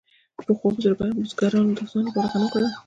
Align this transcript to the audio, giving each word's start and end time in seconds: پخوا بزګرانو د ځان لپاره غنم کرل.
پخوا 0.45 0.69
بزګرانو 1.15 1.77
د 1.77 1.79
ځان 1.91 2.03
لپاره 2.05 2.29
غنم 2.31 2.47
کرل. 2.53 2.67